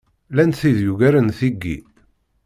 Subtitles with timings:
[0.31, 1.77] Llant tid yugaren tiggi.